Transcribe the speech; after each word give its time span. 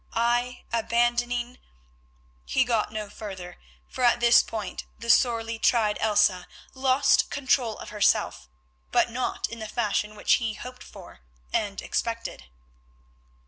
I, 0.15 0.63
abandoning——" 0.73 1.59
He 2.43 2.63
got 2.63 2.91
no 2.91 3.07
further, 3.07 3.59
for 3.87 4.03
at 4.03 4.19
this 4.19 4.41
point 4.41 4.87
the 4.97 5.11
sorely 5.11 5.59
tried 5.59 5.99
Elsa 6.01 6.47
lost 6.73 7.29
control 7.29 7.77
of 7.77 7.89
herself, 7.89 8.49
but 8.91 9.11
not 9.11 9.47
in 9.47 9.59
the 9.59 9.67
fashion 9.67 10.15
which 10.15 10.33
he 10.41 10.55
hoped 10.55 10.81
for 10.81 11.19
and 11.53 11.83
expected. 11.83 12.45